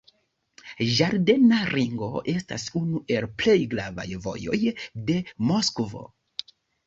Ĝardena 0.99 1.59
ringo 1.73 2.07
estas 2.33 2.65
unu 2.79 3.01
el 3.17 3.27
plej 3.43 3.57
gravaj 3.75 4.07
vojoj 4.25 4.59
de 5.11 5.19
Moskvo. 5.53 6.03